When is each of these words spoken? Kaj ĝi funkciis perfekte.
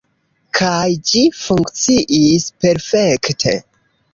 Kaj 0.59 0.87
ĝi 1.09 1.21
funkciis 1.41 2.49
perfekte. 2.65 3.55